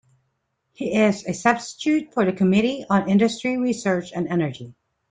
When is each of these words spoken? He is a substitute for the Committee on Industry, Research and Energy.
He 0.73 0.95
is 0.99 1.27
a 1.27 1.33
substitute 1.35 2.11
for 2.11 2.25
the 2.25 2.33
Committee 2.33 2.83
on 2.89 3.07
Industry, 3.07 3.55
Research 3.59 4.11
and 4.13 4.27
Energy. 4.29 4.73